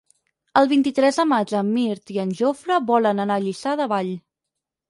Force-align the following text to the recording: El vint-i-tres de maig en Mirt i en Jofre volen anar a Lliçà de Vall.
El 0.61 0.69
vint-i-tres 0.71 1.19
de 1.21 1.25
maig 1.33 1.53
en 1.59 1.69
Mirt 1.75 2.13
i 2.15 2.19
en 2.25 2.31
Jofre 2.41 2.81
volen 2.91 3.25
anar 3.27 3.39
a 3.39 3.45
Lliçà 3.47 3.75
de 3.83 3.89
Vall. 3.93 4.15